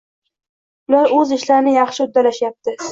Ular 0.93 1.15
oʻz 1.19 1.35
ishlarini 1.39 1.77
yaxshi 1.79 2.07
uddalashyapti. 2.11 2.77